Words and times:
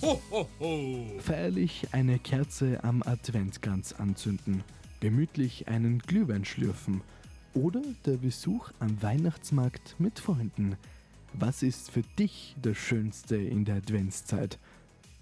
Ho, 0.00 0.20
ho, 0.30 0.46
ho. 0.60 1.04
Feierlich 1.18 1.88
eine 1.90 2.20
Kerze 2.20 2.84
am 2.84 3.02
Adventkranz 3.02 3.94
anzünden, 3.94 4.62
gemütlich 5.00 5.66
einen 5.66 5.98
Glühwein 5.98 6.44
schlürfen 6.44 7.00
oder 7.52 7.82
der 8.06 8.18
Besuch 8.18 8.70
am 8.78 9.02
Weihnachtsmarkt 9.02 9.96
mit 9.98 10.20
Freunden. 10.20 10.76
Was 11.32 11.64
ist 11.64 11.90
für 11.90 12.02
dich 12.16 12.54
das 12.62 12.76
Schönste 12.76 13.36
in 13.36 13.64
der 13.64 13.76
Adventszeit? 13.76 14.60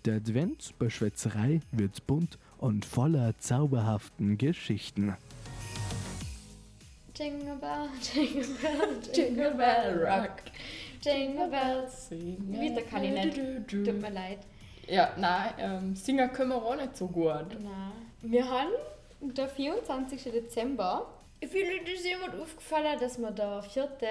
Der 0.04 0.16
Advent 0.16 0.74
bei 0.78 0.90
Schwätzerei 0.90 1.62
wird 1.72 2.06
bunt 2.06 2.38
und 2.58 2.84
voller 2.84 3.32
zauberhaften 3.38 4.36
Geschichten. 4.36 5.16
Jingle 7.14 7.56
bell, 7.56 7.88
jingle 8.14 8.46
bell, 8.60 9.00
jingle 9.14 9.54
bell 9.54 10.06
rock. 10.06 10.36
Jingle 11.02 11.48
bells. 11.48 12.10
Wieder 12.10 12.82
kann 12.82 13.04
ich 13.04 13.12
nicht. 13.12 13.68
Tut 13.68 14.00
mir 14.02 14.10
leid. 14.10 14.40
Ja, 14.86 15.12
nein, 15.16 15.52
ähm, 15.58 15.96
singen 15.96 16.32
können 16.32 16.50
wir 16.50 16.64
auch 16.64 16.76
nicht 16.76 16.96
so 16.96 17.08
gut. 17.08 17.46
Nein. 17.60 17.92
Wir 18.22 18.48
haben 18.48 18.70
der 19.20 19.48
24. 19.48 20.22
Dezember. 20.24 21.06
Vielleicht 21.40 21.88
ist 21.88 22.04
jemand 22.06 22.40
aufgefallen, 22.40 22.98
dass 22.98 23.18
wir 23.18 23.30
der 23.30 23.62
vierte 23.62 24.06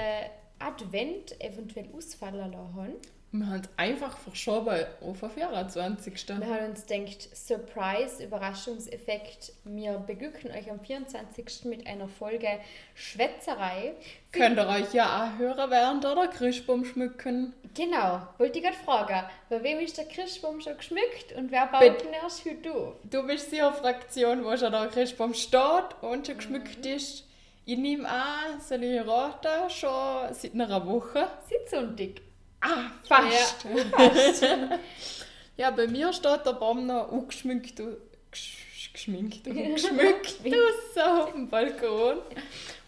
Advent 0.59 1.39
eventuell 1.41 1.89
ausfallen 1.95 2.51
lassen. 2.51 2.95
Wir 3.37 3.47
haben 3.47 3.61
es 3.61 3.69
einfach 3.75 4.17
verschoben 4.17 4.85
auf 5.01 5.19
den 5.19 5.29
24. 5.29 6.27
Wir 6.29 6.35
haben 6.35 6.69
uns 6.69 6.85
gedacht, 6.85 7.35
Surprise, 7.35 8.23
Überraschungseffekt. 8.23 9.51
Wir 9.65 9.97
beglücken 9.97 10.51
euch 10.51 10.71
am 10.71 10.79
24. 10.79 11.65
mit 11.65 11.85
einer 11.85 12.07
Folge 12.07 12.47
Schwätzerei. 12.93 13.93
Könnt 14.31 14.57
ihr 14.57 14.67
euch 14.67 14.93
ja 14.93 15.25
auch 15.25 15.37
hören 15.37 15.69
während 15.69 16.05
oder 16.05 16.27
Christbaum 16.27 16.85
schmücken? 16.85 17.53
Genau, 17.73 18.21
wollte 18.37 18.59
ich 18.59 18.63
gerade 18.63 18.77
fragen, 18.77 19.27
bei 19.49 19.61
wem 19.63 19.79
ist 19.79 19.97
der 19.97 20.05
Christbaum 20.05 20.61
schon 20.61 20.77
geschmückt 20.77 21.33
und 21.35 21.51
wer 21.51 21.67
baut 21.67 21.81
Bitte. 21.81 22.05
den 22.05 22.13
erst 22.13 22.45
heute 22.45 22.73
auf? 22.73 22.93
Du 23.03 23.27
bist 23.27 23.49
sicher 23.49 23.73
Fraktion, 23.73 24.45
wo 24.45 24.55
schon 24.55 24.71
der 24.71 24.87
Christbaum 24.87 25.33
steht 25.33 26.01
und 26.01 26.25
schon 26.25 26.37
geschmückt 26.37 26.85
ist. 26.85 27.25
Ich 27.65 27.77
nehme 27.77 28.07
an, 28.07 28.61
soll 28.61 28.83
ich 28.83 29.05
raten, 29.05 29.69
schon 29.69 30.33
seit 30.33 30.53
einer 30.53 30.85
Woche. 30.85 31.27
Seit 31.49 31.69
Sonntag. 31.69 32.21
Ah, 32.67 32.91
fast. 33.07 33.65
Ja, 34.41 34.79
Ja, 35.57 35.71
bei 35.71 35.87
mir 35.87 36.11
steht 36.11 36.45
der 36.45 36.53
Baum 36.53 36.85
noch 36.85 37.09
gesch- 37.11 38.91
geschminkt, 38.91 39.43
geschmückt 39.45 40.39
draussen 40.43 41.01
auf 41.21 41.31
dem 41.31 41.47
Balkon 41.49 42.17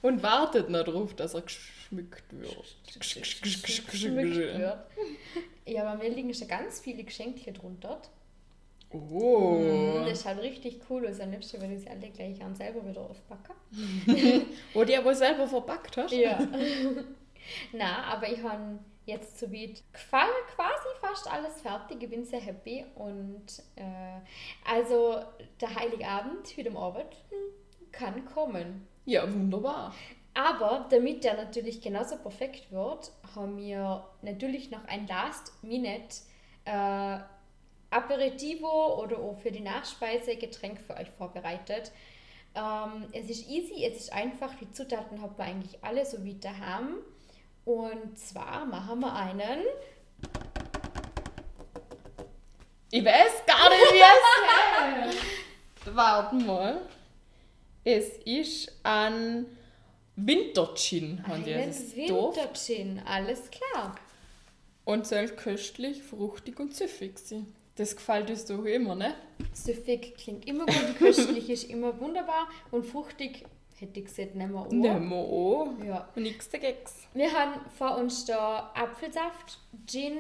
und 0.02 0.22
wartet 0.24 0.70
noch 0.70 0.84
darauf, 0.84 1.14
dass 1.16 1.34
er 1.34 1.42
geschmückt 1.44 2.24
wird. 2.32 2.76
geschmückt 3.00 4.36
wird. 4.36 4.60
Ja, 5.66 5.84
aber 5.86 6.04
mir 6.04 6.10
liegen 6.10 6.34
schon 6.34 6.48
ganz 6.48 6.80
viele 6.82 7.04
Geschenke 7.04 7.54
drunter. 7.54 8.02
Oh. 8.90 10.02
Das 10.08 10.24
schaut 10.24 10.40
richtig 10.42 10.80
cool 10.90 11.08
aus. 11.08 11.20
Am 11.20 11.32
liebsten 11.32 11.60
würde 11.62 11.74
ich 11.76 11.82
sie 11.82 11.90
alle 11.90 12.10
gleich 12.10 12.42
an 12.42 12.56
selber 12.56 12.86
wieder 12.88 13.02
aufpacken. 13.02 13.54
Wo 14.74 14.84
die 14.86 14.96
aber 14.96 15.14
selber 15.14 15.46
verpackt 15.48 15.98
hast. 15.98 16.14
Ja. 16.14 16.40
Na, 17.74 18.04
aber 18.06 18.30
ich 18.32 18.42
habe 18.42 18.80
jetzt 19.08 19.40
so 19.40 19.48
gefallen, 19.48 20.30
quasi 20.54 20.88
fast 21.02 21.32
alles 21.32 21.62
fertig. 21.62 22.04
Ich 22.04 22.10
bin 22.10 22.26
sehr 22.26 22.42
happy. 22.42 22.86
Und 22.96 23.64
äh, 23.76 24.20
also 24.70 25.22
der 25.60 25.74
Heiligabend 25.74 26.56
heute 26.58 26.70
am 26.70 26.78
Abend 26.78 27.14
hm, 27.30 27.92
kann 27.92 28.26
kommen. 28.26 28.88
Ja, 29.06 29.24
wunderbar. 29.34 29.96
Aber 30.34 30.86
damit 30.92 31.24
der 31.24 31.36
natürlich 31.36 31.82
genauso 31.82 32.18
perfekt 32.18 32.72
wird, 32.72 33.12
haben 33.34 33.58
wir 33.58 34.06
natürlich 34.22 34.70
noch 34.70 34.86
ein 34.86 35.08
Last-Minute 35.08 36.18
äh, 36.66 37.20
Aperitivo 37.90 39.02
oder 39.02 39.18
auch 39.18 39.40
für 39.40 39.52
die 39.52 39.62
Nachspeise 39.62 40.36
Getränk 40.36 40.80
für 40.82 40.96
euch 40.98 41.10
vorbereitet. 41.12 41.92
Ähm, 42.54 43.08
es 43.14 43.30
ist 43.30 43.50
easy, 43.50 43.86
es 43.86 43.98
ist 43.98 44.14
einfach, 44.14 44.54
die 44.56 44.72
Zutaten 44.72 45.22
habt 45.22 45.40
ihr 45.40 45.46
eigentlich 45.46 45.84
alle 45.84 46.06
so 46.06 46.24
wie 46.24 46.36
daheim. 46.36 46.98
Und 47.68 48.18
zwar 48.18 48.66
machen 48.66 49.02
wir 49.02 49.14
einen 49.14 49.66
Ich 52.90 53.04
weiß 53.04 53.46
gar 53.46 53.70
nicht, 53.70 53.92
wie 53.92 54.00
es 54.00 55.18
heißt. 55.18 55.18
Warte 55.96 56.36
mal. 56.36 56.82
Es 57.84 58.20
ist 58.20 58.72
ein 58.84 59.48
Wintergin. 60.16 61.22
Wintergin, 61.28 63.02
alles 63.06 63.52
klar. 63.52 63.98
Und 64.86 65.06
soll 65.06 65.28
köstlich, 65.28 66.02
fruchtig 66.02 66.62
und 66.62 66.74
süffig 66.74 67.20
sein. 67.20 67.54
Das 67.76 67.98
gefällt 67.98 68.30
uns 68.30 68.46
doch 68.46 68.64
immer, 68.64 68.96
ne? 68.96 69.14
Süffig 69.52 70.16
klingt 70.16 70.48
immer 70.48 70.66
gut, 70.66 70.98
köstlich 70.98 71.50
ist 71.50 71.66
immer 71.66 72.00
wunderbar 72.00 72.48
und 72.72 72.86
fruchtig 72.86 73.44
hätte 73.80 74.00
ich 74.00 74.06
gesagt, 74.06 74.36
nehmen 74.36 74.54
wir 74.54 74.62
auch. 74.62 74.72
Nehmen 74.72 75.10
wir 75.10 75.82
an. 75.82 75.86
Ja. 75.88 76.10
Nix 76.16 76.50
dagegen. 76.50 76.78
Wir 77.14 77.32
haben 77.32 77.62
vor 77.78 77.98
uns 77.98 78.26
da 78.26 78.72
Apfelsaft, 78.76 79.60
Gin, 79.86 80.18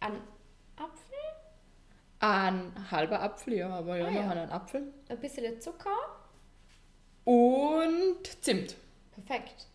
ein 0.00 0.12
Apfel, 0.76 1.16
Ein 2.20 2.72
halber 2.90 3.20
Apfel, 3.22 3.54
ja, 3.54 3.70
aber 3.70 3.96
ja, 3.96 4.06
Ah, 4.06 4.10
wir 4.10 4.20
ja. 4.20 4.28
haben 4.28 4.38
einen 4.38 4.50
Apfel. 4.50 4.92
ein 5.08 5.18
bisschen 5.18 5.60
Zucker. 5.60 5.96
Und 7.24 8.18
Zimt. 8.40 8.76
Perfekt. 9.12 9.66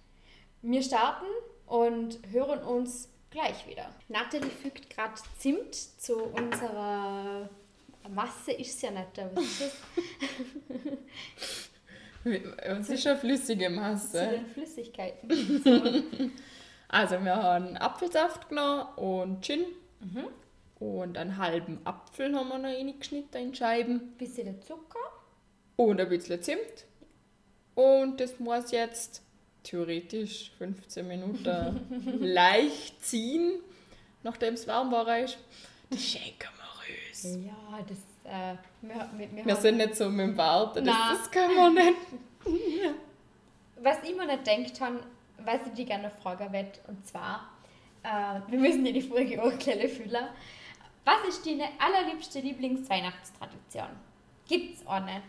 Wir 0.61 0.81
starten 0.81 1.25
und 1.65 2.19
hören 2.31 2.59
uns 2.63 3.09
gleich 3.29 3.67
wieder. 3.67 3.89
Nathalie 4.09 4.49
fügt 4.49 4.89
gerade 4.89 5.13
Zimt 5.37 5.75
zu 5.75 6.23
unserer 6.23 7.49
Masse, 8.09 8.53
ist 8.53 8.75
es 8.75 8.81
ja 8.81 8.91
nicht, 8.91 9.19
aber 9.19 9.39
ist 9.41 9.61
Es 9.61 9.73
ist 12.89 13.07
eine 13.07 13.17
flüssige 13.17 13.65
zu 13.65 13.71
Masse. 13.71 14.27
den 14.27 14.45
Flüssigkeiten. 14.47 16.31
Also, 16.89 17.21
wir 17.21 17.35
haben 17.35 17.75
Apfelsaft 17.75 18.47
genommen 18.47 18.85
und 18.95 19.43
Gin. 19.43 19.65
Mhm. 19.99 20.27
Und 20.79 21.17
einen 21.17 21.37
halben 21.37 21.79
Apfel 21.85 22.33
haben 22.33 22.47
wir 22.49 22.59
noch 22.59 22.69
reingeschnitten 22.69 23.41
in 23.41 23.53
Scheiben. 23.53 24.13
bisschen 24.17 24.61
Zucker. 24.61 24.99
Und 25.75 25.99
ein 25.99 26.07
bisschen 26.07 26.41
Zimt. 26.41 26.85
Und 27.75 28.19
das 28.21 28.39
muss 28.39 28.71
jetzt 28.71 29.21
theoretisch 29.63 30.51
15 30.57 31.07
Minuten 31.07 32.19
leicht 32.21 33.03
ziehen, 33.03 33.59
nachdem 34.23 34.53
es 34.53 34.65
warm 34.65 34.91
war. 34.91 35.19
Ist. 35.19 35.37
Das 35.89 36.01
schenken 36.01 36.49
wir 36.57 37.09
uns. 37.09 37.45
Ja, 37.45 37.85
das, 37.87 37.97
äh, 38.27 38.55
wir, 38.81 39.09
wir, 39.17 39.31
wir 39.35 39.45
Wir 39.45 39.53
haben- 39.53 39.61
sind 39.61 39.77
nicht 39.77 39.95
so 39.95 40.09
mit 40.09 40.27
dem 40.27 40.37
Warten, 40.37 40.85
das, 40.85 40.95
das 41.19 41.31
können 41.31 41.55
wir 41.55 41.69
nicht. 41.71 41.97
Was 43.81 43.97
ich 44.03 44.15
mir 44.15 44.25
nicht 44.25 44.43
gedacht 44.45 44.81
habe, 44.81 44.99
was 45.43 45.67
ich 45.67 45.73
dich 45.73 45.85
gerne 45.87 46.09
fragen 46.09 46.51
will, 46.51 46.67
und 46.87 47.05
zwar, 47.07 47.49
äh, 48.03 48.39
wir 48.49 48.59
müssen 48.59 48.83
dir 48.83 48.93
die 48.93 49.01
Folge 49.01 49.41
auch 49.41 49.57
gleich 49.57 49.93
füllen. 49.93 50.27
Was 51.05 51.27
ist 51.29 51.45
deine 51.45 51.65
allerliebste 51.79 52.39
Lieblingsweihnachtstradition? 52.39 53.87
Gibt's 54.47 54.85
eine? 54.87 55.21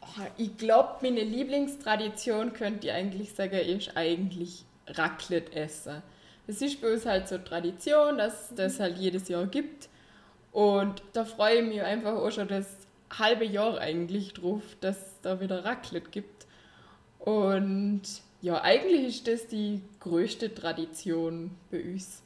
Oh, 0.00 0.22
ich 0.36 0.56
glaube, 0.56 0.96
meine 1.02 1.22
Lieblingstradition, 1.22 2.52
könnte 2.52 2.86
ich 2.86 2.92
eigentlich 2.92 3.34
sagen, 3.34 3.58
ist 3.58 3.96
eigentlich 3.96 4.64
Raclette 4.86 5.52
essen. 5.54 6.02
Das 6.46 6.62
ist 6.62 6.80
bei 6.80 6.92
uns 6.94 7.04
halt 7.04 7.28
so 7.28 7.36
Tradition, 7.38 8.16
dass 8.16 8.50
es 8.50 8.54
das 8.56 8.80
halt 8.80 8.96
jedes 8.96 9.28
Jahr 9.28 9.44
gibt. 9.46 9.88
Und 10.52 11.02
da 11.12 11.24
freue 11.24 11.60
ich 11.60 11.68
mich 11.68 11.82
einfach 11.82 12.14
auch 12.14 12.30
schon 12.30 12.48
das 12.48 12.66
halbe 13.10 13.44
Jahr 13.44 13.78
eigentlich 13.78 14.34
drauf, 14.34 14.62
dass 14.80 14.96
es 14.96 15.20
da 15.22 15.40
wieder 15.40 15.64
Raclette 15.64 16.10
gibt. 16.10 16.46
Und 17.18 18.02
ja, 18.40 18.62
eigentlich 18.62 19.06
ist 19.06 19.28
das 19.28 19.46
die 19.48 19.82
größte 20.00 20.54
Tradition 20.54 21.50
bei 21.70 21.82
uns. 21.82 22.22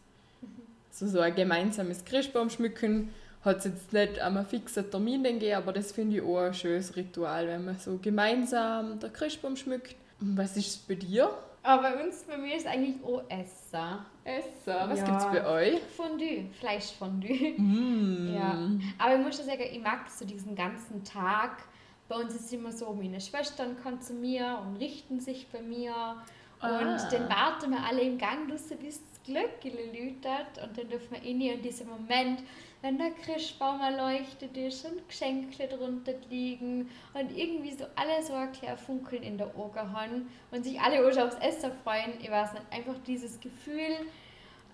So, 0.91 1.07
so 1.07 1.21
ein 1.21 1.35
gemeinsames 1.35 2.05
Christbaum 2.05 2.51
schmücken 2.51 3.11
hat 3.45 3.59
es 3.59 3.65
jetzt 3.65 3.93
nicht 3.93 4.21
an 4.21 4.37
einem 4.37 4.47
fixen 4.47 4.91
Termin 4.91 5.23
gegeben, 5.25 5.57
aber 5.57 5.73
das 5.73 5.93
finde 5.93 6.17
ich 6.17 6.23
auch 6.23 6.39
ein 6.39 6.55
schönes 6.55 6.95
Ritual, 6.95 7.49
wenn 7.49 7.65
man 7.65 7.79
so 7.79 7.99
gemeinsam 8.01 9.01
den 9.01 9.13
Christbaum 9.13 9.57
schmückt. 9.57 9.97
Und 10.21 10.37
was 10.37 10.57
ist 10.57 10.67
es 10.69 10.77
bei 10.77 10.95
dir? 10.95 11.31
Aber 11.65 11.83
bei 11.83 12.05
uns, 12.05 12.25
bei 12.25 12.37
mir 12.37 12.57
ist 12.57 12.67
eigentlich 12.67 12.97
auch 13.05 13.23
Essen. 13.29 13.99
Essen. 14.25 14.75
Was 14.89 14.99
Ja. 14.99 15.05
gibt's 15.07 15.25
bei 15.27 15.47
euch? 15.47 15.81
Fondue, 15.97 16.47
Fleischfondue. 16.59 17.55
Mm. 17.59 18.35
Ja. 18.35 18.59
Aber 18.99 19.15
ich 19.17 19.25
muss 19.25 19.37
schon 19.37 19.47
sagen, 19.47 19.63
ich 19.71 19.81
mag 19.81 20.09
so 20.11 20.25
diesen 20.25 20.55
ganzen 20.57 21.05
Tag. 21.05 21.63
Bei 22.09 22.17
uns 22.17 22.35
ist 22.35 22.47
es 22.47 22.53
immer 22.53 22.73
so, 22.73 22.93
meine 22.93 23.21
Schwestern 23.21 23.81
kommen 23.83 24.01
zu 24.01 24.13
mir 24.15 24.59
und 24.67 24.77
richten 24.77 25.21
sich 25.21 25.49
bei 25.51 25.63
mir. 25.63 26.17
Ah. 26.63 26.79
Und 26.79 27.13
dann 27.13 27.29
warten 27.29 27.71
wir 27.73 27.85
alle 27.85 28.03
im 28.03 28.19
Gang, 28.19 28.47
bis 28.49 28.69
das 28.69 29.01
Glöckchen 29.25 29.73
läutet. 29.73 30.63
Und 30.63 30.79
dann 30.79 30.89
dürfen 30.89 31.11
wir 31.11 31.23
in 31.23 31.41
in 31.41 31.61
diesem 31.61 31.89
Moment, 31.89 32.43
wenn 32.81 32.99
der 32.99 33.11
Christbaum 33.11 33.81
erleuchtet 33.81 34.57
ist 34.57 34.85
und 34.85 35.09
Geschenke 35.09 35.69
drunter 35.69 36.15
liegen 36.31 36.91
und 37.15 37.37
irgendwie 37.37 37.73
so 37.73 37.85
alle 37.95 38.23
so 38.23 38.33
ein 38.33 38.53
kleines 38.53 38.81
Funkeln 38.81 39.23
in 39.23 39.39
der 39.39 39.49
Augen 39.57 39.93
haben 39.93 40.29
und 40.51 40.65
sich 40.65 40.81
alle 40.81 41.07
auch 41.07 41.13
schon 41.13 41.29
aufs 41.29 41.37
Essen 41.37 41.73
freuen. 41.85 42.15
Ich 42.21 42.31
weiß 42.31 42.55
nicht, 42.55 42.65
einfach 42.71 42.97
dieses 43.07 43.39
Gefühl, 43.41 44.07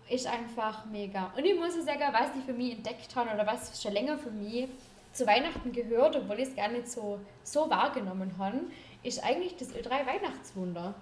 ist 0.09 0.27
einfach 0.27 0.87
mega. 0.87 1.33
Und 1.37 1.45
ich 1.45 1.59
muss 1.59 1.75
sagen, 1.75 2.05
was 2.13 2.31
ich 2.39 2.45
für 2.45 2.53
mich 2.55 2.77
entdeckt 2.77 3.15
habe 3.15 3.31
oder 3.35 3.47
was 3.47 3.83
schon 3.83 3.93
länger 3.93 4.19
für 4.19 4.31
mich 4.31 4.69
zu 5.13 5.27
Weihnachten 5.27 5.73
gehört, 5.73 6.17
obwohl 6.17 6.39
ich 6.39 6.49
es 6.49 6.57
gar 6.57 6.69
nicht 6.69 6.89
so, 6.89 7.21
so 7.43 7.69
wahrgenommen 7.69 8.33
habe, 8.39 8.61
ist 9.03 9.23
eigentlich 9.23 9.57
das 9.57 9.75
Ö3 9.75 10.07
Weihnachtswunder. 10.07 10.95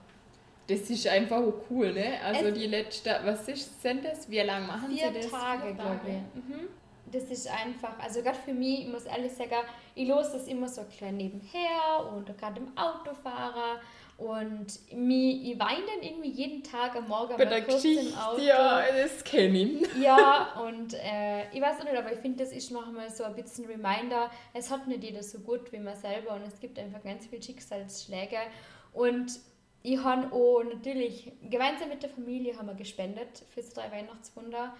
Das 0.68 0.80
ist 0.90 1.06
einfach 1.06 1.38
auch 1.38 1.54
cool, 1.70 1.92
ne? 1.92 2.20
Also 2.24 2.46
Es- 2.46 2.54
die 2.54 2.66
letzte, 2.66 3.20
was 3.24 3.46
ist, 3.48 3.80
sind 3.82 4.04
das? 4.04 4.28
Wie 4.30 4.40
lange 4.40 4.66
machen 4.66 4.88
Vier 4.90 5.08
sie 5.12 5.20
das? 5.20 5.30
Tage, 5.30 5.74
glaube 5.74 6.00
ich. 6.06 6.42
Mhm. 6.42 6.68
Das 7.12 7.22
ist 7.24 7.46
einfach, 7.48 7.96
also 8.00 8.20
gerade 8.20 8.38
für 8.44 8.52
mich, 8.52 8.80
ich 8.80 8.88
muss 8.88 9.04
ehrlich 9.04 9.30
sagen, 9.32 9.52
ich 9.94 10.08
los 10.08 10.32
das 10.32 10.48
immer 10.48 10.68
so 10.68 10.82
klein 10.98 11.16
nebenher 11.16 12.04
und 12.12 12.36
gerade 12.36 12.60
im 12.60 12.76
Autofahrer 12.76 13.80
und 14.18 14.66
mich, 14.92 15.50
ich 15.52 15.58
weine 15.60 15.82
dann 15.86 16.02
irgendwie 16.02 16.30
jeden 16.30 16.64
Tag 16.64 16.96
am 16.96 17.06
Morgen 17.06 17.36
Bei 17.36 17.44
der 17.44 17.60
Geschichte, 17.60 18.08
im 18.08 18.14
Auto. 18.18 18.40
ja, 18.42 18.82
das 18.90 19.22
kenne 19.22 19.56
ich. 19.58 20.02
Ja, 20.02 20.60
und 20.66 20.94
äh, 20.94 21.48
ich 21.52 21.60
weiß 21.60 21.78
auch 21.80 21.84
nicht, 21.84 21.96
aber 21.96 22.12
ich 22.12 22.18
finde, 22.18 22.42
das 22.42 22.52
ist 22.52 22.72
nochmal 22.72 23.08
so 23.08 23.22
ein 23.22 23.36
bisschen 23.36 23.66
Reminder, 23.66 24.28
es 24.52 24.68
hat 24.70 24.88
nicht 24.88 25.04
jeder 25.04 25.22
so 25.22 25.38
gut 25.38 25.70
wie 25.70 25.78
man 25.78 25.94
selber 25.94 26.34
und 26.34 26.42
es 26.42 26.58
gibt 26.58 26.76
einfach 26.76 27.04
ganz 27.04 27.26
viele 27.28 27.40
Schicksalsschläge. 27.40 28.38
Und 28.92 29.30
ich 29.92 30.02
habe 30.02 30.32
auch 30.32 30.62
natürlich, 30.64 31.32
gemeinsam 31.48 31.88
mit 31.90 32.02
der 32.02 32.10
Familie 32.10 32.56
haben 32.58 32.66
wir 32.66 32.74
gespendet 32.74 33.44
für 33.54 33.60
das 33.60 33.70
drei 33.72 33.90
Weihnachtswunder 33.92 34.74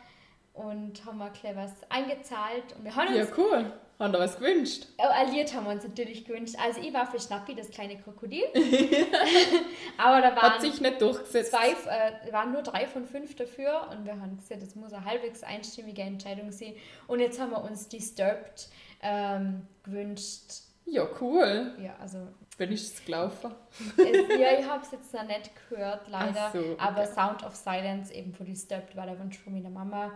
und 0.52 1.04
haben 1.04 1.18
wir 1.18 1.30
gleich 1.30 1.54
was 1.54 1.72
eingezahlt 1.90 2.74
und 2.76 2.84
wir 2.84 2.94
haben 2.96 3.14
Ja, 3.14 3.22
uns, 3.22 3.30
cool. 3.38 3.72
Haben 3.98 4.12
da 4.12 4.18
was 4.18 4.36
gewünscht? 4.38 4.86
alliert 4.98 5.54
haben 5.54 5.64
wir 5.64 5.72
uns 5.72 5.84
natürlich 5.84 6.24
gewünscht. 6.26 6.54
Also 6.62 6.80
ich 6.80 6.92
war 6.92 7.06
für 7.10 7.18
Schnappi, 7.18 7.54
das 7.54 7.70
kleine 7.70 7.96
Krokodil, 7.98 8.44
aber 9.96 10.20
da 10.20 10.36
waren 10.36 10.52
Hat 10.54 10.60
sich 10.60 10.80
nicht 10.80 11.00
durchgesetzt. 11.00 11.50
zwei, 11.50 11.70
äh, 11.70 12.32
waren 12.32 12.52
nur 12.52 12.62
drei 12.62 12.86
von 12.86 13.06
fünf 13.06 13.34
dafür 13.36 13.88
und 13.90 14.04
wir 14.04 14.20
haben 14.20 14.36
gesagt, 14.36 14.60
das 14.62 14.74
muss 14.74 14.92
eine 14.92 15.04
halbwegs 15.04 15.42
einstimmige 15.42 16.02
Entscheidung 16.02 16.52
sein. 16.52 16.74
Und 17.06 17.20
jetzt 17.20 17.40
haben 17.40 17.50
wir 17.52 17.62
uns 17.62 17.88
Disturbed 17.88 18.68
ähm, 19.02 19.66
gewünscht. 19.84 20.65
Ja, 20.86 21.06
cool. 21.20 21.74
Ja, 21.82 21.96
also 22.00 22.18
Wenn 22.58 22.72
ich 22.72 22.82
es 22.82 23.04
gelaufen. 23.04 23.52
es, 23.96 24.38
ja, 24.38 24.58
ich 24.58 24.66
habe 24.68 24.82
es 24.82 24.92
jetzt 24.92 25.12
noch 25.12 25.26
nicht 25.26 25.50
gehört, 25.68 26.08
leider. 26.08 26.46
Ach 26.46 26.52
so, 26.52 26.58
okay. 26.60 26.76
Aber 26.78 27.04
Sound 27.06 27.44
of 27.44 27.54
Silence 27.56 28.14
eben 28.14 28.32
von 28.32 28.46
Disturbed 28.46 28.96
war 28.96 29.06
der 29.06 29.18
Wunsch 29.18 29.36
von 29.38 29.52
meiner 29.52 29.70
Mama. 29.70 30.12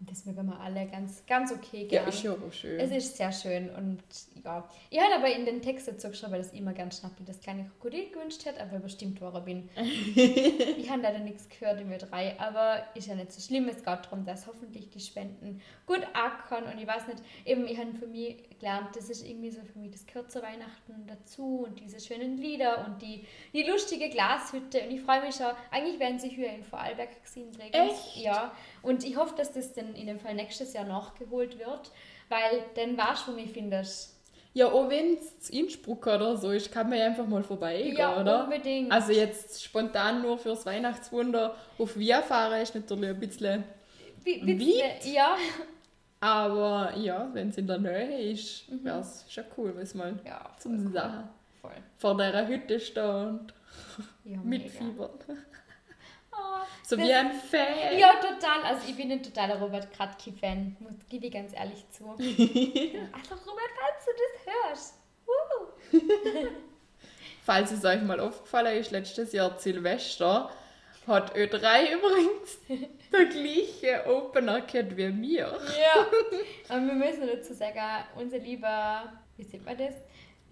Und 0.00 0.10
das 0.10 0.24
mögen 0.24 0.46
wir 0.46 0.58
alle 0.58 0.86
ganz, 0.86 1.24
ganz 1.26 1.52
okay 1.52 1.82
Ja, 1.82 2.00
gern. 2.00 2.08
ist 2.08 2.22
ja 2.22 2.32
auch 2.32 2.52
schön. 2.52 2.80
Es 2.80 2.90
ist 2.90 3.18
sehr 3.18 3.30
schön 3.32 3.68
und 3.68 4.02
ja. 4.42 4.66
Ich 4.88 4.98
habe 4.98 5.14
aber 5.14 5.30
in 5.30 5.44
den 5.44 5.60
Text 5.60 5.88
dazu 5.88 6.08
geschrieben, 6.08 6.32
dass 6.32 6.52
ich 6.52 6.58
immer 6.58 6.72
ganz 6.72 6.98
schnappi 6.98 7.22
das 7.22 7.38
kleine 7.38 7.64
Krokodil 7.66 8.08
gewünscht 8.10 8.46
hätte, 8.46 8.62
aber 8.62 8.78
bestimmt 8.78 9.20
wo 9.20 9.26
er 9.26 9.42
bin. 9.42 9.68
ich 9.76 10.88
habe 10.90 11.02
leider 11.02 11.18
nichts 11.18 11.46
gehört 11.50 11.82
im 11.82 11.90
Ö3, 11.90 12.38
aber 12.38 12.82
ist 12.94 13.08
ja 13.08 13.14
nicht 13.14 13.30
so 13.30 13.42
schlimm. 13.42 13.68
Es 13.68 13.84
geht 13.84 13.86
darum, 13.86 14.24
dass 14.24 14.46
hoffentlich 14.46 14.88
die 14.88 15.00
Spenden 15.00 15.60
gut 15.84 16.00
ankommen 16.14 16.72
und 16.72 16.80
ich 16.80 16.86
weiß 16.86 17.06
nicht, 17.08 17.22
eben 17.44 17.66
ich 17.66 17.76
habe 17.76 17.92
für 17.92 18.06
mich 18.06 18.38
gelernt, 18.58 18.96
das 18.96 19.10
ist 19.10 19.26
irgendwie 19.26 19.50
so 19.50 19.60
für 19.70 19.78
mich, 19.78 19.90
das 19.90 20.06
zu 20.28 20.42
Weihnachten 20.42 21.06
dazu 21.08 21.66
und 21.66 21.78
diese 21.78 22.00
schönen 22.00 22.38
Lieder 22.38 22.86
und 22.86 23.02
die, 23.02 23.26
die 23.52 23.64
lustige 23.64 24.08
Glashütte 24.08 24.80
und 24.82 24.92
ich 24.92 25.02
freue 25.02 25.20
mich 25.22 25.34
schon, 25.34 25.52
eigentlich 25.70 25.98
werden 25.98 26.18
sie 26.18 26.28
hier 26.28 26.50
in 26.52 26.64
Vorarlberg 26.64 27.22
gesehen. 27.22 27.48
Echt? 27.70 28.16
Ja, 28.16 28.52
und 28.82 29.04
ich 29.04 29.16
hoffe, 29.16 29.34
dass 29.36 29.52
das 29.52 29.74
dann 29.92 30.00
in 30.00 30.06
dem 30.06 30.18
Fall 30.20 30.34
nächstes 30.34 30.72
Jahr 30.72 30.84
nachgeholt 30.84 31.58
wird, 31.58 31.90
weil 32.28 32.62
dann 32.74 32.96
weißt 32.96 33.26
du, 33.26 33.32
wo 33.32 33.36
mich 33.36 33.50
findest. 33.50 34.16
Ja, 34.52 34.66
auch 34.66 34.88
wenn 34.90 35.16
es 35.16 35.48
Innsbruck 35.50 36.06
oder 36.08 36.36
so 36.36 36.50
ist, 36.50 36.72
kann 36.72 36.88
man 36.88 36.98
ja 36.98 37.06
einfach 37.06 37.26
mal 37.26 37.42
vorbeigehen, 37.42 37.96
Ja, 37.96 38.20
oder? 38.20 38.44
unbedingt. 38.44 38.90
Also 38.90 39.12
jetzt 39.12 39.62
spontan 39.62 40.22
nur 40.22 40.38
fürs 40.38 40.66
Weihnachtswunder 40.66 41.54
auf 41.78 41.96
Via 41.96 42.20
fahren 42.20 42.60
ist 42.60 42.74
natürlich 42.74 43.10
ein 43.10 43.20
bisschen... 43.20 43.64
Wie, 44.24 44.42
Weit? 44.42 45.04
Ja, 45.06 45.36
Aber 46.20 46.94
ja, 46.96 47.30
wenn 47.32 47.48
es 47.50 47.56
in 47.58 47.66
der 47.66 47.78
Nähe 47.78 48.32
ist, 48.32 48.64
wäre 48.84 49.00
es 49.00 49.24
schon 49.28 49.44
cool, 49.56 49.72
wenn 49.74 49.82
es 49.84 49.94
mal 49.94 50.18
ja 50.26 50.50
zum 50.58 50.84
cool. 50.86 50.92
Sachen 50.92 51.28
Voll. 51.60 51.70
vor 51.96 52.16
dieser 52.16 52.46
Hütte 52.46 52.80
steht 52.80 52.98
und 53.04 53.54
Ja, 54.24 54.38
mega. 54.44 54.68
So 56.90 56.96
das- 56.96 57.06
wie 57.06 57.12
ein 57.14 57.32
Fan. 57.32 57.96
Ja, 57.98 58.14
total. 58.16 58.64
Also 58.64 58.88
ich 58.88 58.96
bin 58.96 59.12
ein 59.12 59.22
totaler 59.22 59.60
Robert 59.60 59.92
Kratki-Fan, 59.92 60.76
muss 60.80 60.92
gebe 61.08 61.26
ich 61.26 61.32
ganz 61.32 61.52
ehrlich 61.54 61.88
zu. 61.90 62.04
also 62.10 62.18
Robert, 62.18 63.70
falls 63.78 64.04
du 64.04 64.10
das 64.18 64.54
hörst. 64.54 64.94
Falls 67.44 67.70
es 67.72 67.84
euch 67.84 68.02
mal 68.02 68.18
aufgefallen 68.20 68.76
ist, 68.78 68.90
letztes 68.90 69.32
Jahr 69.32 69.58
Silvester 69.58 70.50
hat 71.06 71.34
Ö3 71.36 71.92
übrigens 71.94 72.58
der 73.12 73.24
gleiche 73.26 74.04
Opener 74.06 74.60
gehabt 74.62 74.96
wie 74.96 75.08
mir. 75.08 75.46
Ja. 75.80 76.74
Und 76.76 76.86
wir 76.86 76.94
müssen 76.94 77.26
dazu 77.26 77.54
sagen, 77.54 78.04
unser 78.16 78.38
lieber, 78.38 79.12
wie 79.36 79.44
sieht 79.44 79.64
man 79.64 79.76
das? 79.78 79.94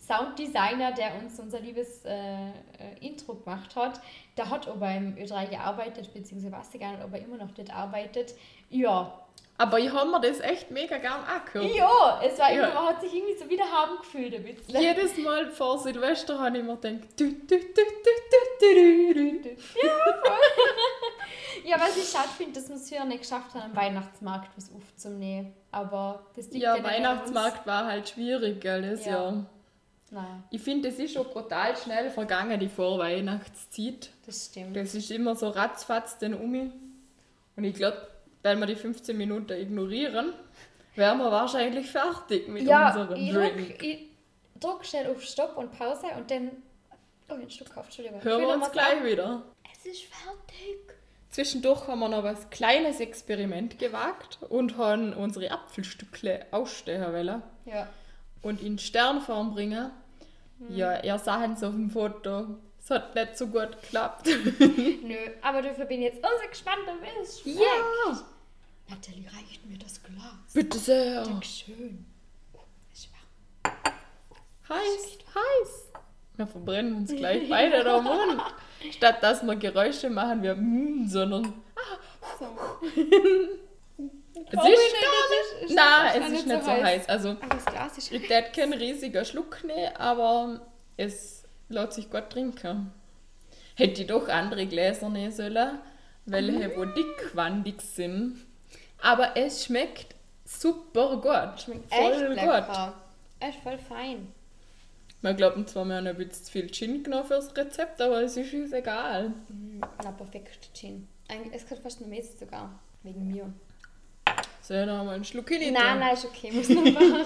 Sounddesigner, 0.01 0.93
der 0.93 1.17
uns 1.17 1.39
unser 1.39 1.61
liebes 1.61 2.05
äh, 2.05 2.49
äh, 2.49 2.53
Intro 3.19 3.35
gemacht 3.35 3.75
hat, 3.77 4.01
der 4.37 4.49
hat 4.51 4.69
auch 4.69 4.77
beim 4.77 5.15
Ö3 5.17 5.49
gearbeitet, 5.49 6.13
beziehungsweise 6.15 6.53
weiß 6.53 6.69
ich 6.75 6.81
gar 6.81 6.93
nicht, 6.93 7.05
ob 7.05 7.13
er 7.13 7.21
immer 7.21 7.37
noch 7.37 7.51
dort 7.53 7.71
arbeitet. 7.75 8.35
Ja, 8.71 9.13
Aber 9.61 9.79
ich 9.81 9.93
habe 9.93 10.09
mir 10.09 10.21
das 10.21 10.39
echt 10.41 10.71
mega 10.71 10.99
gern 10.99 11.21
angehört. 11.25 11.75
ja, 11.75 12.21
es 12.25 12.39
war 12.39 12.53
Ja. 12.53 12.65
immer, 12.69 12.75
man 12.75 12.87
hat 12.91 13.01
sich 13.01 13.13
irgendwie 13.13 13.37
so 13.37 13.49
wieder 13.51 13.65
haben 13.65 13.99
gefühlt 13.99 14.33
ein 14.35 14.45
bisschen. 14.45 14.81
Jedes 14.81 15.17
Mal 15.19 15.51
vor 15.51 15.79
Silvester 15.79 16.39
habe 16.39 16.59
ich 16.59 16.63
mir 16.65 16.77
gedacht, 16.77 17.09
du, 17.19 17.33
du, 17.33 17.59
du. 17.59 17.63
Ja, 21.65 21.79
was 21.81 21.97
ich 21.97 22.09
schade 22.09 22.29
finde, 22.37 22.53
dass 22.61 22.69
wir 22.69 22.77
es 22.77 22.89
hier 22.89 23.05
nicht 23.05 23.23
geschafft 23.23 23.53
haben, 23.55 23.63
am 23.71 23.77
Weihnachtsmarkt 23.77 24.51
was 24.57 24.71
aufzunehmen. 24.75 25.53
Aber 25.71 26.21
das 26.37 26.47
liegt 26.51 26.63
Ja, 26.63 26.75
an 26.75 26.85
Weihnachtsmarkt 26.85 27.67
war 27.67 27.85
halt 27.87 28.09
schwierig, 28.09 28.61
gell, 28.61 28.89
das 28.91 29.05
Ja. 29.05 29.13
Jahr. 29.13 29.47
Nein, 30.11 30.43
Ich 30.51 30.63
finde, 30.63 30.89
es 30.89 30.99
ist 30.99 31.13
schon 31.15 31.27
brutal 31.27 31.77
schnell 31.77 32.11
vergangen, 32.11 32.59
die 32.59 32.69
Vorweihnachtszeit. 32.69 34.11
das 34.27 34.47
stimmt. 34.47 34.77
Das 34.77 34.95
ist 34.95 35.11
immer 35.11 35.35
so 35.37 35.49
ratzfatz 35.51 36.19
den 36.19 36.35
Umi. 36.35 36.71
Und 37.57 37.65
ich 37.65 37.75
glaube, 37.75 38.07
wenn 38.43 38.59
wir 38.59 38.67
die 38.67 38.77
15 38.77 39.17
Minuten 39.17 39.53
ignorieren, 39.53 40.33
wären 40.95 41.19
wir 41.19 41.31
wahrscheinlich 41.31 41.91
fertig 41.91 42.49
mit 42.49 42.63
ja, 42.63 42.89
unserem 42.89 43.17
ich 43.21 43.33
Drink. 43.33 43.57
drück, 43.69 43.83
ich 43.83 44.07
drück 44.61 44.85
schnell 44.87 45.11
auf 45.11 45.23
Stopp 45.23 45.57
und 45.57 45.73
Pause 45.77 46.07
und 46.17 46.31
dann. 46.31 46.51
Oh, 47.31 47.35
ein 47.35 47.51
Stück 47.51 47.77
auf, 47.77 47.85
Entschuldigung. 47.87 48.23
Hören 48.25 48.41
wir 48.41 48.49
uns 48.55 48.71
gleich 48.73 49.05
wieder. 49.05 49.43
Es 49.77 49.85
ist 49.85 50.05
fertig. 50.05 50.79
Zwischendurch 51.31 51.87
haben 51.87 51.99
wir 52.01 52.09
noch 52.09 52.23
was 52.25 52.49
kleines 52.49 53.01
Experiment 53.01 53.79
gewagt 53.79 54.39
und 54.49 54.79
haben 54.79 55.13
unsere 55.13 55.51
Apfelstückle 55.51 56.47
ausstehen 56.53 57.13
wollen 57.13 57.43
Ja. 57.67 57.87
und 58.41 58.63
in 58.63 58.79
Sternform 58.79 59.53
bringen. 59.53 59.91
Ja, 60.69 61.03
ihr 61.03 61.19
sahen 61.19 61.53
es 61.53 61.63
auf 61.63 61.73
dem 61.73 61.91
Foto. 61.91 62.59
Es 62.81 62.91
hat 62.91 63.15
nicht 63.15 63.37
so 63.37 63.47
gut 63.47 63.81
geklappt. 63.83 64.27
Nö, 64.59 65.17
aber 65.43 65.63
dafür 65.63 65.85
bin 65.85 66.03
ich 66.03 66.15
jetzt 66.15 66.25
umso 66.25 66.49
gespannter, 66.49 66.95
wie 67.01 67.23
es 67.23 67.41
schmeckt. 67.41 67.61
Ja. 67.61 68.23
Nathalie 68.89 69.27
reicht 69.27 69.67
mir 69.67 69.79
das 69.79 70.03
Glas. 70.03 70.53
Bitte 70.55 70.79
sehr. 70.79 71.23
Dankeschön. 71.23 72.07
Oh, 72.55 72.61
ist 72.93 73.09
warm. 73.13 73.95
Heiß, 74.69 75.19
heiß. 75.35 75.93
Wir 76.37 76.47
verbrennen 76.47 76.95
uns 76.97 77.15
gleich 77.15 77.49
beide 77.49 77.85
den 77.85 78.05
Mund. 78.05 78.43
Statt 78.93 79.23
dass 79.23 79.43
wir 79.43 79.57
Geräusche 79.57 80.09
machen, 80.09 80.43
wir 80.43 80.55
mm, 80.55 81.07
sondern 81.09 81.53
So. 82.39 82.47
es 84.47 84.53
ist 84.53 84.57
gar 84.57 84.69
nicht. 84.69 85.75
Nein, 85.75 86.23
es 86.23 86.33
ist 86.39 86.47
nicht 86.47 86.65
so 86.65 86.71
heiß. 86.71 87.09
Also 87.09 87.37
ich 88.11 88.29
hätte 88.29 88.53
keinen 88.53 88.75
riesigen 88.75 89.25
Schluck 89.25 89.65
nehmen, 89.65 89.95
aber 89.97 90.61
es 90.97 91.45
lässt 91.69 91.95
sich 91.95 92.11
gut 92.11 92.31
trinken. 92.31 92.93
Hätte 93.75 94.03
ich 94.03 94.07
doch 94.07 94.29
andere 94.29 94.67
Gläser 94.67 95.09
nehmen 95.09 95.33
sollen, 95.33 95.79
welche 96.27 96.77
wo 96.77 96.85
dickwandig 96.85 97.81
sind. 97.81 98.45
Aber 99.01 99.37
es 99.37 99.65
schmeckt 99.65 100.15
super 100.45 101.17
gut. 101.17 101.63
Schmeckt 101.63 101.93
voll 101.93 102.37
echt 102.37 102.45
gut. 102.45 102.93
Echt 103.41 103.63
voll 103.63 103.79
fein. 103.79 104.33
Wir 105.21 105.35
glauben 105.35 105.67
zwar, 105.67 105.85
wir 105.85 105.97
haben 105.97 106.07
ein 106.07 106.17
bisschen 106.17 106.45
zu 106.45 106.53
viel 106.53 106.71
Gin 106.71 107.03
genommen 107.03 107.25
fürs 107.25 107.57
Rezept, 107.57 108.01
aber 108.01 108.23
es 108.23 108.37
ist 108.37 108.55
uns 108.55 108.73
egal. 108.73 109.31
Mm, 109.49 109.81
Na, 109.81 110.13
perfekt, 110.13 110.71
Gin. 110.75 111.09
Eigentlich, 111.29 111.55
es 111.55 111.67
kann 111.67 111.79
fast 111.79 112.01
nur 112.01 112.09
Mäßig 112.09 112.39
sogar. 112.39 112.79
Wegen 113.03 113.27
mir. 113.27 113.53
So, 114.69 114.75
dann 114.75 114.91
haben 114.91 115.07
wir 115.07 115.13
einen 115.15 115.25
Schluck 115.25 115.49
hin. 115.49 115.73
Nein, 115.73 115.99
nein, 115.99 116.13
ist 116.13 116.27
okay, 116.27 116.53
muss 116.53 116.69
noch 116.69 116.85
machen. 116.93 117.25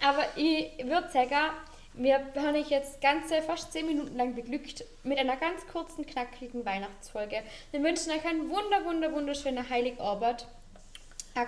Aber 0.00 0.24
ich 0.34 0.82
würde 0.82 1.10
sagen, 1.12 1.50
wir 1.92 2.20
haben 2.36 2.56
euch 2.56 2.70
jetzt 2.70 3.02
ganze 3.02 3.42
fast 3.42 3.70
10 3.74 3.86
Minuten 3.86 4.16
lang 4.16 4.34
beglückt 4.34 4.82
mit 5.02 5.18
einer 5.18 5.36
ganz 5.36 5.66
kurzen, 5.70 6.06
knackigen 6.06 6.64
Weihnachtsfolge. 6.64 7.42
Wir 7.70 7.82
wünschen 7.82 8.12
euch 8.12 8.24
einen 8.24 8.48
wunder, 8.48 8.82
wunder, 8.86 9.12
wunderschönen 9.12 9.68
Heiligabend. 9.68 10.46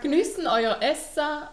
Genießen 0.02 0.46
euer 0.46 0.76
Essen 0.82 1.48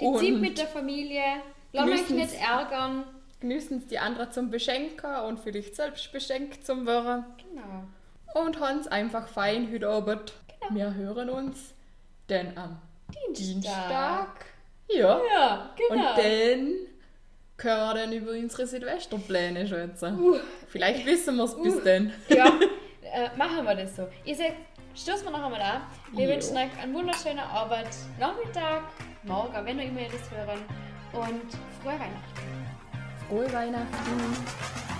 Die 0.00 0.12
Zeit 0.12 0.40
mit 0.40 0.58
der 0.58 0.66
Familie. 0.66 1.22
Lasst 1.70 1.92
euch 1.92 2.10
nicht 2.10 2.34
ärgern. 2.42 3.04
genießen 3.38 3.86
die 3.86 4.00
anderen 4.00 4.32
zum 4.32 4.50
Beschenken 4.50 5.14
und 5.28 5.38
vielleicht 5.38 5.76
selbst 5.76 6.10
beschenkt 6.10 6.66
zum 6.66 6.86
werden. 6.86 7.24
Genau. 7.38 8.42
Und 8.44 8.58
Hans 8.58 8.88
einfach 8.88 9.28
fein 9.28 9.70
heute 9.72 9.88
Abend. 9.88 10.32
Genau. 10.60 10.74
Wir 10.74 10.94
hören 10.94 11.30
uns 11.30 11.72
dann 12.30 12.56
am 12.56 12.80
Dienstag. 13.36 14.46
Ja. 14.88 15.20
Ja, 15.32 15.70
genau. 15.76 16.10
Und 16.10 16.18
dann 16.18 16.72
können 17.56 17.80
wir 17.80 17.94
dann 17.94 18.12
über 18.12 18.32
unsere 18.32 18.66
Silvesterpläne 18.66 19.66
schätzen. 19.66 20.18
Uh. 20.20 20.36
Vielleicht 20.68 21.06
wissen 21.06 21.36
wir 21.36 21.44
es 21.44 21.62
bis 21.62 21.82
dann. 21.84 22.12
Ja, 22.28 22.46
äh, 23.02 23.36
machen 23.36 23.64
wir 23.64 23.74
das 23.74 23.96
so. 23.96 24.08
Ihr 24.24 24.34
seid, 24.34 24.54
stoßen 24.94 25.24
wir 25.24 25.30
noch 25.30 25.44
einmal 25.44 25.60
an. 25.60 25.82
Wir 26.12 26.26
Jo. 26.26 26.32
wünschen 26.32 26.56
euch 26.56 26.82
einen 26.82 26.94
wunderschönen 26.94 27.38
Abend, 27.38 27.88
Nachmittag, 28.18 28.82
morgen, 29.24 29.64
wenn 29.64 29.78
ihr 29.78 29.84
immer 29.84 30.00
das 30.02 30.30
hören. 30.30 30.58
Und 31.12 31.52
frohe 31.82 31.92
Weihnachten. 31.92 33.26
Frohe 33.28 33.52
Weihnachten. 33.52 34.99